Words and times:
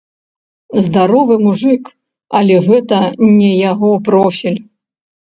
Здаровы 0.85 1.35
мужык, 1.43 1.83
але 2.39 2.55
гэта 2.67 2.97
не 3.41 3.51
яго 3.71 3.91
профіль! 4.09 4.57